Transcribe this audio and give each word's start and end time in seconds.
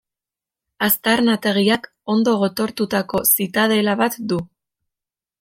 Aztarnategiak 0.85 1.85
ondo 2.15 2.33
gotortutako 2.45 3.23
zitadela 3.35 3.95
bat 4.03 4.19
du. 4.35 4.43